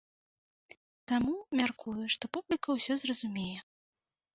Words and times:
Таму, 1.11 1.35
мяркую, 1.61 1.95
што 2.17 2.23
публіка 2.39 2.67
ўсё 2.81 2.93
зразумее. 3.07 3.57